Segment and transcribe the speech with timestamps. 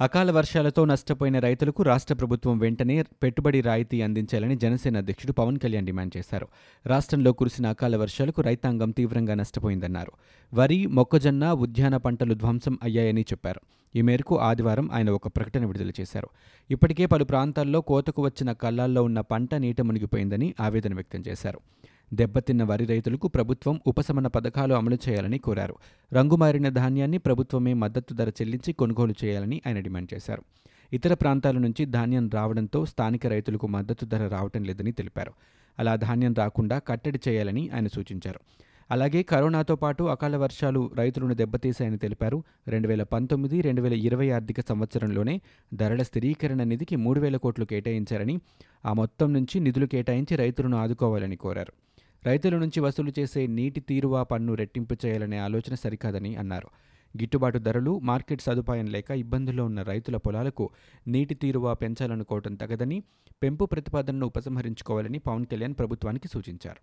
[0.00, 6.16] అకాల వర్షాలతో నష్టపోయిన రైతులకు రాష్ట్ర ప్రభుత్వం వెంటనే పెట్టుబడి రాయితీ అందించాలని జనసేన అధ్యక్షుడు పవన్ కళ్యాణ్ డిమాండ్
[6.16, 6.48] చేశారు.
[6.86, 10.12] రాష్ట్రంలో కురిసిన అకాల వర్షాలకు రైతాంగం తీవ్రంగా నష్టపోయిందన్నారు.
[10.54, 13.60] వరి మొక్కజొన్న ఉద్యాన పంటలు ధ్వంసం అయ్యాయని చెప్పారు.
[13.96, 16.28] ఈ మేరకు ఆదివారం ఆయన ఒక ప్రకటన విడుదల చేశారు.
[16.70, 21.60] ఇప్పటికే పలు ప్రాంతాల్లో కోతకు వచ్చిన కళ్ళాల్లో ఉన్న పంట నీట మునిగిపోయిందని ఆవేదన వ్యక్తం చేశారు.
[22.14, 25.74] దెబ్బతిన్న వరి రైతులకు ప్రభుత్వం ఉపశమన పథకాలు అమలు చేయాలని కోరారు.
[26.12, 30.42] రంగుమారిన ధాన్యాన్ని ప్రభుత్వమే మద్దతు ధర చెల్లించి కొనుగోలు చేయాలని ఆయన డిమాండ్ చేశారు.
[30.92, 35.32] ఇతర ప్రాంతాల నుంచి ధాన్యం రావడంతో స్థానిక రైతులకు మద్దతు ధర రావటం లేదని తెలిపారు.
[35.78, 38.40] అలా ధాన్యం రాకుండా కట్టడి చేయాలని ఆయన సూచించారు.
[38.90, 42.44] అలాగే కరోనాతో పాటు అకాల వర్షాలు రైతులను దెబ్బతీశాయని తెలిపారు.
[42.68, 45.40] రెండు వేల పంతొమ్మిది రెండు వేల ఇరవై ఆర్థిక సంవత్సరంలోనే
[45.74, 48.38] ధరల స్థిరీకరణ నిధికి మూడు వేల కోట్లు కేటాయించారని
[48.86, 51.85] ఆ మొత్తం నుంచి నిధులు కేటాయించి రైతులను ఆదుకోవాలని కోరారు.
[52.26, 56.68] రైతుల నుంచి వసూలు చేసే నీటి తీరువా పన్ను రెట్టింపు చేయాలనే ఆలోచన సరికాదని అన్నారు.
[57.14, 60.70] గిట్టుబాటు ధరలు మార్కెట్ సదుపాయం లేక ఇబ్బందుల్లో ఉన్న రైతుల పొలాలకు
[61.08, 63.02] నీటి తీరువా పెంచాలనుకోవటం తగదని
[63.42, 66.82] పెంపు ప్రతిపాదనను ఉపసంహరించుకోవాలని పవన్ కళ్యాణ్ ప్రభుత్వానికి సూచించారు.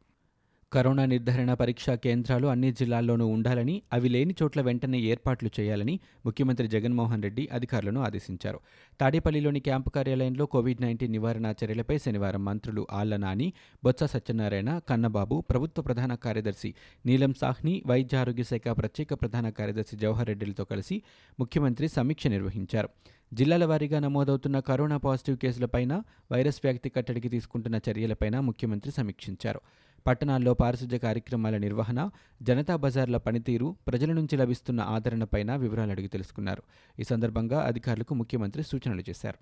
[0.74, 7.24] కరోనా నిర్ధారణ పరీక్షా కేంద్రాలు అన్ని జిల్లాల్లోనూ ఉండాలని అవి లేని చోట్ల వెంటనే ఏర్పాట్లు చేయాలని ముఖ్యమంత్రి జగన్మోహన్
[7.24, 8.60] రెడ్డి అధికారులను ఆదేశించారు.
[9.02, 15.82] తాడేపల్లిలోని క్యాంపు కార్యాలయంలో కోవిడ్ నైన్టీన్ నివారణ చర్యలపై శనివారం మంత్రులు ఆళ్ళ నాని బొత్స సత్యనారాయణ కన్నబాబు ప్రభుత్వ
[15.82, 16.74] ప్రధాన కార్యదర్శి
[17.06, 21.02] నీలం సాహ్ని వైద్య ఆరోగ్య శాఖ ప్రత్యేక ప్రధాన కార్యదర్శి జవహర్ రెడ్డిలతో కలిసి
[21.40, 22.90] ముఖ్యమంత్రి సమీక్ష నిర్వహించారు.
[23.34, 29.62] జిల్లాల వారీగా నమోదవుతున్న కరోనా పాజిటివ్ కేసులపైన వైరస్ వ్యాప్తి కట్టడికి తీసుకుంటున్న చర్యలపైన ముఖ్యమంత్రి సమీక్షించారు.
[30.08, 32.10] పట్టణాల్లో పారిశుధ్య కార్యక్రమాల నిర్వహణ
[32.42, 36.64] జనతా బజార్ల పనితీరు ప్రజల నుంచి లభిస్తున్న ఆదరణపైన వివరాలు అడిగి తెలుసుకున్నారు.
[37.00, 39.38] ఈ సందర్భంగా అధికారులకు ముఖ్యమంత్రి సూచనలు చేశారు.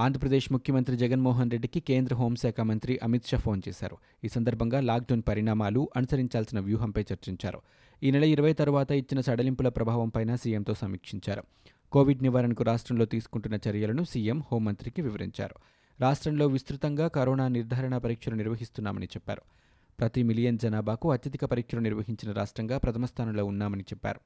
[0.00, 3.96] ఆంధ్రప్రదేశ్ ముఖ్యమంత్రి జగన్మోహన్ రెడ్డికి కేంద్ర హోంశాఖ మంత్రి అమిత్ షా ఫోన్ చేశారు.
[4.24, 7.60] ఈ సందర్భంగా లాక్డౌన్ పరిణామాలు అనుసరించాల్సిన వ్యూహంపై చర్చించారు.
[8.02, 11.42] ఈ నెల ఇరవై తరువాత ఇచ్చిన సడలింపుల ప్రభావంపైన సీఎంతో సమీక్షించారు.
[11.92, 15.54] కోవిడ్ నివారణకు రాష్ట్రంలో తీసుకుంటున్న చర్యలను సీఎం హోంమంత్రికి వివరించారు.
[16.00, 19.42] రాష్ట్రంలో విస్తృతంగా కరోనా నిర్ధారణ పరీక్షలు నిర్వహిస్తున్నామని చెప్పారు.
[20.00, 24.20] ప్రతి మిలియన్ జనాభాకు అత్యధిక పరీక్షలు నిర్వహించిన రాష్ట్రంగా ప్రథమ స్థానంలో ఉన్నామని చెప్పారు.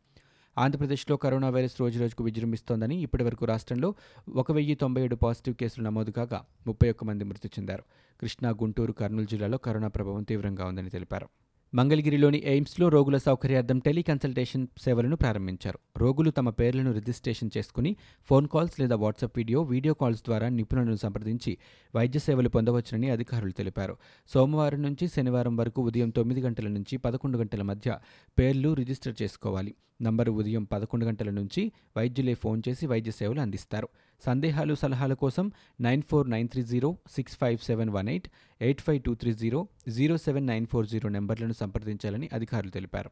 [0.58, 3.94] ఆంధ్రప్రదేశ్లో కరోనా వైరస్ రోజురోజుకు విజృంభిస్తోందని ఇప్పటివరకు రాష్ట్రంలో
[4.34, 7.82] ఒక వెయ్యి తొంభై ఏడు పాజిటివ్ కేసులు నమోదు కాగా ముప్పై ఒక్క మంది మృతి చెందారు.
[8.20, 11.28] కృష్ణా గుంటూరు కర్నూలు జిల్లాలో కరోనా ప్రభావం తీవ్రంగా ఉందని తెలిపారు.
[11.74, 15.78] మంగళగిరిలోని ఎయిమ్స్లో రోగుల సౌకర్యార్థం టెలికన్సల్టేషన్ సేవలను ప్రారంభించారు.
[15.96, 21.58] రోగులు తమ పేర్లను రిజిస్ట్రేషన్ చేసుకుని ఫోన్ కాల్స్ లేదా వాట్సాప్ వీడియో వీడియో కాల్స్ ద్వారా నిపుణులను సంప్రదించి
[21.96, 23.96] వైద్య సేవలు పొందవచ్చునని అధికారులు తెలిపారు.
[24.28, 27.98] సోమవారం నుంచి శనివారం వరకు ఉదయం తొమ్మిది గంటల నుంచి పదకొండు గంటల మధ్య
[28.38, 29.74] పేర్లు రిజిస్టర్ చేసుకోవాలి.
[30.02, 33.88] నంబరు ఉదయం పదకొండు గంటల నుంచి వైద్యులే ఫోన్ చేసి వైద్య సేవలు అందిస్తారు.
[34.24, 35.46] సందేహాలు సలహాల కోసం
[35.80, 38.28] nine four nine three zero six five seven one eight
[38.60, 43.10] eight five two three zero zero seven nine four zero నెంబర్లను సంప్రదించాలని అధికారులు తెలిపారు.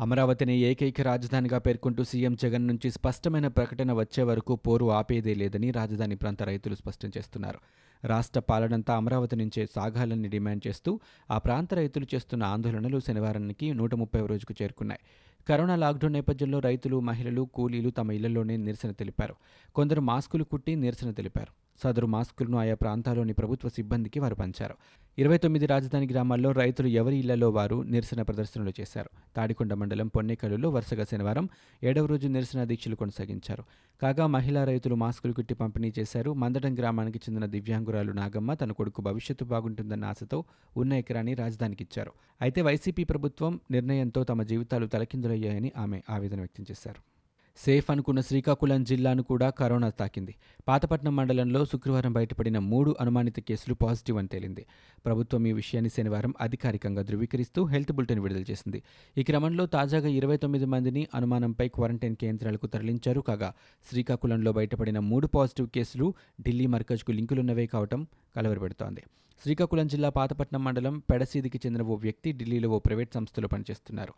[0.00, 6.16] అమరావతిని ఏకైక రాజధానిగా పేర్కొంటూ సీఎం జగన్ నుంచి స్పష్టమైన ప్రకటన వచ్చే వరకు పోరు ఆపేదే లేదని రాజధాని
[6.16, 7.58] ప్రాంత రైతులు స్పష్టం చేస్తున్నారు.
[8.06, 11.00] రాష్ట్ర పాలనంతా అమరావతి నుంచే సాగాలని డిమాండ్ చేస్తూ
[11.30, 15.00] ఆ ప్రాంత రైతులు చేస్తున్న ఆందోళనలు శనివారానికి నూట ముప్పై రోజుకు చేరుకున్నాయి.
[15.48, 19.34] కరోనా లాక్డౌన్ నేపథ్యంలో రైతులు మహిళలు కూలీలు తమ ఇళ్ళలోనే నిరసన తెలిపారు.
[19.74, 21.67] కొందరు మాస్కులు కుట్టి నిరసన తెలిపారు.
[21.82, 24.74] సదరు మాస్కులను ఆయా ప్రాంతాల్లోని ప్రభుత్వ సిబ్బందికి వారు పంచారు.
[25.18, 29.10] ఇరవై తొమ్మిది రాజధాని గ్రామాల్లో రైతులు ఎవరి ఇళ్ళలో వారు నిరసన ప్రదర్శనలు చేశారు.
[29.36, 31.48] తాడికొండ మండలం పొన్నేకల్లులో వరుసగా శనివారం
[31.84, 33.64] ఏడవ రోజు నిరసన దీక్షలు కొనసాగించారు.
[34.02, 36.34] కాగా మహిళా రైతులు మాస్కులు కుట్టి పంపిణీ చేశారు.
[36.34, 40.44] మందడం గ్రామానికి చెందిన దివ్యాంగురాలు నాగమ్మ తన కొడుకు భవిష్యత్తు బాగుంటుందన్న ఆశతో
[40.76, 42.12] ఉన్న ఎకరాన్ని రాజధానికి ఇచ్చారు.
[42.42, 47.17] అయితే వైసీపీ ప్రభుత్వం నిర్ణయంతో తమ జీవితాలు తలకిందులయ్యాయని ఆమె ఆవేదన వ్యక్తం చేశారు.
[47.64, 50.34] సేఫ్ అనుకున్న శ్రీకాకుళం జిల్లాను కూడా కరోనా తాకింది.
[50.68, 54.66] పాతపట్నం మండలంలో శుక్రవారం బయటపడిన మూడు అనుమానిత కేసులు పాజిటివ్ అని తేలింది.
[55.06, 58.82] ప్రభుత్వం ఈ విషయాన్ని శనివారం అధికారికంగా ధృవీకరిస్తూ హెల్త్ బులెటిన్ విడుదల చేసింది.
[59.18, 63.20] ఈ క్రమంలో తాజాగా ఇరవై తొమ్మిది మందిని అనుమానంపై క్వారంటైన్ కేంద్రాలకు తరలించారు.
[63.20, 63.54] కాగా
[63.90, 68.06] శ్రీకాకుళంలో బయటపడిన మూడు పాజిటివ్ కేసులు ఢిల్లీ మర్కజ్కు లింకులున్నవే కావటం
[68.36, 69.02] కలవరపెడుతోంది.
[69.42, 74.14] శ్రీకాకుళం జిల్లా పాతపట్నం మండలం పెడసీదికి చెందిన ఓ వ్యక్తి ఢిల్లీలో ఓ ప్రైవేట్ సంస్థలో పనిచేస్తున్నారు.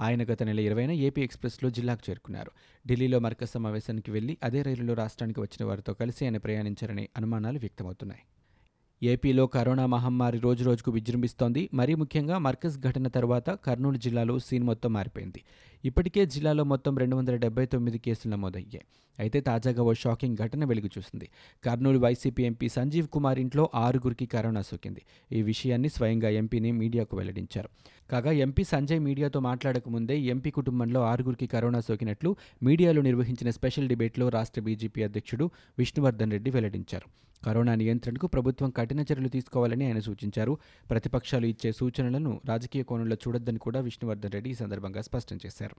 [0.00, 2.50] ఆయన గత నెల ఇరవైన ఏపీ ఎక్స్ప్రెస్లో జిల్లాకు చేరుకున్నారు.
[2.86, 8.22] ఢిల్లీలో మర్కజ్ సమావేశానికి వెళ్ళి అదే రైలులో రాష్ట్రానికి వచ్చిన వారితో కలిసి ఆయన ప్రయాణించారనే అనుమానాలు వ్యక్తమవుతున్నాయి.
[9.04, 11.68] ఏపీలో కరోనా మహమ్మారి రోజురోజుకు విజృంభిస్తోంది.
[11.74, 15.42] మరీ ముఖ్యంగా మర్కజ్ ఘటన తర్వాత కర్నూలు జిల్లాలో సీన్ మొత్తం మారిపోయింది.
[15.84, 18.80] ఇప్పటికే జిల్లాలో మొత్తం రెండు వందల డెబ్బై తొమ్మిది కేసులు నమోదయ్యాయి.
[19.18, 21.28] అయితే తాజాగా ఓ షాకింగ్ ఘటన వెలుగు చూసింది
[21.64, 25.02] కర్నూలు వైసీపీ ఎంపీ సంజీవ్ కుమార్ ఇంట్లో ఆరుగురికి కరోనా సోకింది.
[25.32, 27.68] ఈ విషయాన్ని స్వయంగా ఎంపీని మీడియాకు వెల్లడించారు.
[28.10, 34.60] కాగా ఎంపీ సంజయ్ మీడియాతో మాట్లాడకముందే ఎంపీ కుటుంబంలో ఆరుగురికి కరోనా సోకినట్లు మీడియాలో నిర్వహించిన స్పెషల్ డిబేట్లో రాష్ట్ర
[34.60, 37.31] బీజేపీ అధ్యక్షుడు విష్ణువర్ధన్ రెడ్డి వెల్లడించారు.
[37.44, 40.58] కరోనా నియంత్రణకు ప్రభుత్వం కఠిన చర్యలు తీసుకోవాలని ఆయన సూచించారు.
[40.90, 45.76] ప్రతిపక్షాలు ఇచ్చే సూచనలను రాజకీయ కోణంలో చూడొద్దని కూడా విష్ణువర్ధన్ రెడ్డి ఈ సందర్భంగా స్పష్టం చేశారు.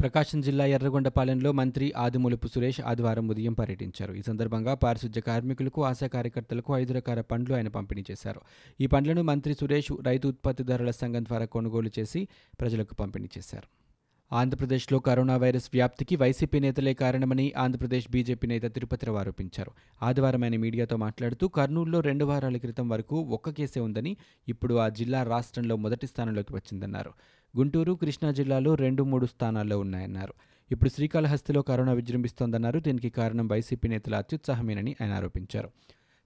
[0.00, 4.14] ప్రకాశం జిల్లా ఎర్రగొండపాలెంలో మంత్రి ఆదిమూలపు సురేష్ ఆదివారం ఉదయం పర్యటించారు.
[4.14, 8.40] ఈ సందర్భంగా పారిశుధ్య కార్మికులకు ఆశా కార్యకర్తలకు ఐదు రకాల పండ్లు ఆయన పంపిణీ చేశారు.
[8.80, 12.28] ఈ పండ్లను మంత్రి సురేష్ రైతు ఉత్పత్తిదారుల సంఘం ద్వారా కొనుగోలు చేసి
[12.60, 13.87] ప్రజలకు పంపిణీ చేశారు.
[14.32, 19.70] ఆంధ్రప్రదేశ్లో కరోనా వైరస్ వ్యాప్తికి వైసీపీ నేతలే కారణమని ఆంధ్రప్రదేశ్ బీజేపీ నేత తిరుపతిరావు ఆరోపించారు.
[20.02, 24.16] ఆదివారం ఆయన మీడియాతో మాట్లాడుతూ కర్నూలులో రెండు వారాల క్రితం వరకు ఒక్క కేసే ఉందని
[24.48, 27.10] ఇప్పుడు ఆ జిల్లా రాష్ట్రంలో మొదటి స్థానంలోకి వచ్చిందన్నారు.
[27.56, 30.34] గుంటూరు కృష్ణా జిల్లాలో రెండు మూడు స్థానాల్లో ఉన్నాయన్నారు.
[30.70, 32.80] ఇప్పుడు శ్రీకాళహస్తిలో కరోనా విజృంభిస్తోందన్నారు.
[32.80, 35.70] దీనికి కారణం వైసీపీ నేతల అత్యుత్సాహమేనని ఆయన ఆరోపించారు.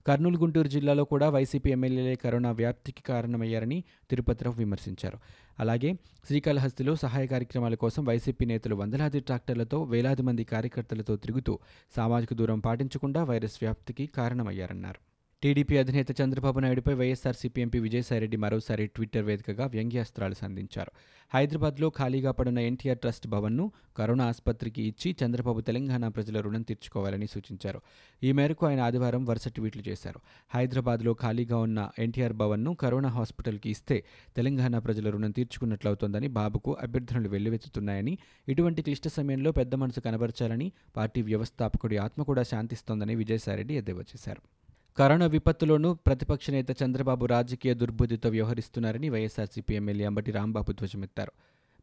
[0.06, 5.18] కర్నూలు గుంటూరు జిల్లాలో కూడా వైసీపీ ఎమ్మెల్యేలే కరోనా వ్యాప్తికి కారణమయ్యారని తిరుపతిరావు విమర్శించారు.
[5.58, 5.92] అలాగే
[6.26, 11.58] శ్రీకాళహస్తిలో సహాయ కార్యక్రమాల కోసం వైసీపీ నేతలు వందలాది ట్రాక్టర్లతో వేలాది మంది కార్యకర్తలతో తిరుగుతూ
[11.96, 15.11] సామాజిక దూరం పాటించకుండా వైరస్ వ్యాప్తికి కారణమయ్యారన్నారు.
[15.42, 20.92] టీడీపీ అధినేత చంద్రబాబు నాయుడుపై వైఎస్ఆర్సీపీ ఎంపీ విజయసాయిరెడ్డి మరోసారి ట్విట్టర్ వేదికగా వ్యంగ్యాస్త్రాలు సంధించారు.
[21.34, 27.80] హైదరాబాద్లో ఖాళీగా పడున్న ఎన్టీఆర్ ట్రస్ట్ భవన్ను కరోనా ఆసుపత్రికి ఇచ్చి చంద్రబాబు తెలంగాణ ప్రజల రుణం తీర్చుకోవాలని సూచించారు.
[28.22, 30.20] ఈ మేరకు ఆయన ఆదివారం వరుస ట్వీట్లు చేశారు.
[30.50, 34.04] హైదరాబాద్లో ఖాళీగా ఉన్న ఎన్టీఆర్ భవన్ను కరోనా హాస్పిటల్కి ఇస్తే
[34.36, 38.18] తెలంగాణ ప్రజల రుణం తీర్చుకున్నట్లవుతోందని బాబుకు అభ్యర్థనలు వెల్లువెత్తుతున్నాయని
[38.48, 44.61] ఇటువంటి క్లిష్ట సమయంలో పెద్ద మనసు కనబరచాలని పార్టీ వ్యవస్థాపకుడి ఆత్మ కూడా శాంతిస్తోందని విజయసాయిరెడ్డి ఎద్దేవా చేశారు.
[44.96, 51.32] కరోనా విపత్తులోనూ ప్రతిపక్ష నేత చంద్రబాబు రాజకీయ దుర్బుద్ధితో వ్యవహరిస్తున్నారని వైఎస్ఆర్సీపీ ఎమ్మెల్యే అంబటి రాంబాబు ధ్వజమెత్తారు.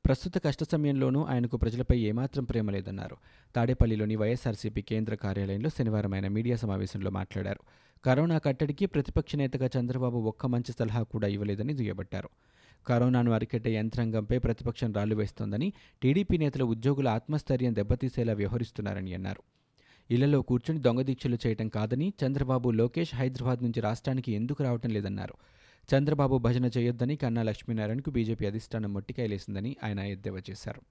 [0.06, 3.18] ప్రస్తుత కష్ట సమయంలోనూ ఆయనకు ప్రజలపై ఏమాత్రం ప్రేమ లేదన్నారు.
[3.56, 7.60] తాడేపల్లిలోని వైఎస్ఆర్సీపీ కేంద్ర కార్యాలయంలో శనివారం ఆయన మీడియా సమావేశంలో మాట్లాడారు.
[8.06, 12.30] కరోనా కట్టడికి ప్రతిపక్ష నేతగా చంద్రబాబు ఒక్క మంచి సలహా కూడా ఇవ్వలేదని దుయ్యబట్టారు.
[12.88, 19.44] కరోనాను అరికట్టే యంత్రాంగంపై ప్రతిపక్షం రాళ్ళు వేస్తోందని టీడీపీ నేతలు ఉద్యోగుల ఆత్మస్థైర్యం దెబ్బతీసేలా వ్యవహరిస్తున్నారని అన్నారు.
[20.10, 25.36] ఇళ్ళలో కూర్చుని దొంగదీక్షలు చేయటం కాదని చంద్రబాబు లోకేష్ హైదరాబాద్ నుంచి రాష్ట్రానికి ఎందుకు రావటం లేదన్నారు.
[25.90, 30.82] చంద్రబాబు భజన చేయొద్దని కన్నా లక్ష్మీనారాయణకు బీజేపీ అధిష్టానం మొట్టికాయలేసిందని ఆయన ఎద్దేవా చేశారు.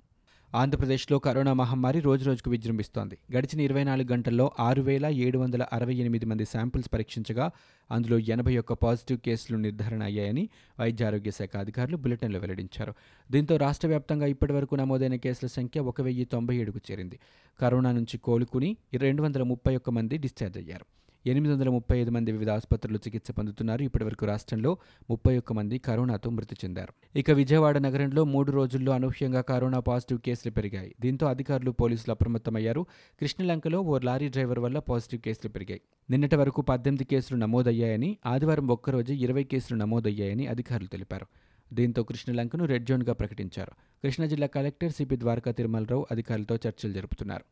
[0.54, 3.18] ఆంధ్రప్రదేశ్లో కరోనా మహమ్మారి రోజురోజుకు విజృంభిస్తోంది.
[3.36, 7.50] గడిచిన ఇరవై నాలుగు గంటల్లో ఆరు వేల ఏడు వందల అరవై ఎనిమిది మంది శాంపిల్స్ పరీక్షించగా
[7.90, 10.48] అందులో ఎనభై ఒక్క పాజిటివ్ కేసులు నిర్ధారణ అయ్యాయని
[10.80, 12.94] వైద్య ఆరోగ్య శాఖ అధికారులు బులెటిన్లో వెల్లడించారు.
[13.30, 17.18] దీంతో రాష్ట్ర వ్యాప్తంగా ఇప్పటివరకు నమోదైన కేసుల సంఖ్య ఒక వెయ్యి తొంభై ఏడుకు చేరింది.
[17.60, 20.86] కరోనా నుంచి కోలుకుని రెండు వందల ముప్పై ఒక్క మంది డిశ్చార్జ్ అయ్యారు.
[21.28, 23.82] ఎనిమిది వందల ముప్పై ఐదు మంది వివిధ ఆసుపత్రుల్లో చికిత్స పొందుతున్నారు.
[23.82, 24.76] ఇప్పటివరకు రాష్ట్రంలో
[25.10, 27.18] ముప్పై ఒక్క మంది కరోనాతో మృతి చెందారు.
[27.18, 30.94] ఇక విజయవాడ నగరంలో మూడు రోజుల్లో అనూహ్యంగా కరోనా పాజిటివ్ కేసులు పెరిగాయి.
[31.00, 32.86] దీంతో అధికారులు పోలీసులు అప్రమత్తమయ్యారు.
[33.20, 35.80] కృష్ణలంకలో ఓ లారీ డ్రైవర్ వల్ల పాజిటివ్ కేసులు పెరిగాయి.
[36.10, 41.26] నిన్నటి వరకు పద్దెనిమిది కేసులు నమోదయ్యాయని ఆదివారం ఒక్కరోజు ఇరవై కేసులు నమోదయ్యాయని అధికారులు తెలిపారు.
[41.72, 43.70] దీంతో కృష్ణలంకను రెడ్ జోన్గా ప్రకటించారు.
[44.02, 47.44] కృష్ణా జిల్లా కలెక్టర్ సిపి ద్వారకా తిరుమలరావు అధికారులతో చర్చలు జరుపుతున్నారు.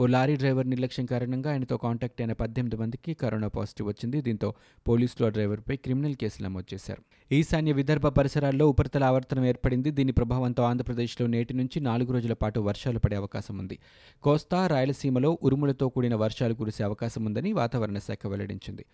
[0.00, 4.20] ఓ లారీ డ్రైవర్ నిర్లక్ష్యం కారణంగా ఆయనతో కాంటాక్ట్ అయిన పద్దెనిమిది మందికి కరోనా పాజిటివ్ వచ్చింది.
[4.22, 4.54] దీంతో
[4.88, 7.02] పోలీసులు ఆ డ్రైవర్పై క్రిమినల్ కేసులు నమోదు చేశారు.
[7.34, 9.90] ఈశాన్య విదర్భ పరిసరాల్లో ఉపరితల ఆవర్తనం ఏర్పడింది.
[9.90, 13.78] దీని ప్రభావంతో ఆంధ్రప్రదేశ్లో నేటి నుంచి నాలుగు రోజుల పాటు వర్షాలు పడే అవకాశం ఉంది.
[14.22, 18.84] కోస్తా రాయలసీమలో ఉరుములతో కూడిన వర్షాలు కురిసే అవకాశం ఉందని వాతావరణ శాఖ వెల్లడించింది.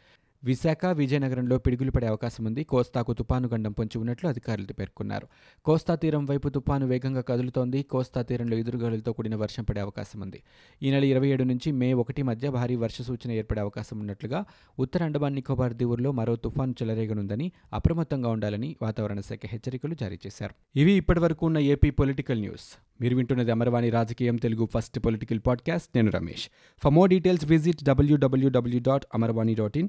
[0.45, 2.65] విశాఖ విజయనగరంలో పిడుగులు పడే అవకాశం ఉంది.
[2.65, 5.27] కోస్తాకు తుపాను గండం పొంచి ఉన్నట్లు అధికారులు పేర్కొన్నారు.
[5.65, 7.83] కోస్తా తీరం వైపు తుపాను వేగంగా కదులుతోంది.
[7.83, 10.43] కోస్తా తీరంలో ఎదురుగాలులతో కూడిన వర్షం పడే అవకాశం ఉంది.
[10.83, 14.45] ఈ నెల ఇరవై ఏడు నుంచి మే ఒకటి మధ్య భారీ వర్ష సూచన ఏర్పడే అవకాశం ఉన్నట్లుగా
[14.79, 20.79] ఉత్తర అండమాన్ నికోబార్ దీవుల్లో మరో తుఫాను చెలరేగనుందని అప్రమత్తంగా ఉండాలని వాతావరణ శాఖ హెచ్చరికలు జారీ చేశారు.
[20.79, 22.79] ఇవి ఇప్పటివరకు ఉన్న ఏపీ పొలిటికల్ న్యూస్.
[23.01, 25.89] మీరు వింటున్నది అమరవాణి రాజకీయం తెలుగు ఫస్ట్ పొలిటికల్ పాడ్కాస్ట్.
[25.95, 26.49] నేను Ramesh.
[26.85, 29.89] For more details visit W W W dot Amarvani dot in.